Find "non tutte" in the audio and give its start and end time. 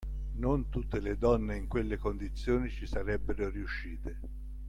0.37-0.99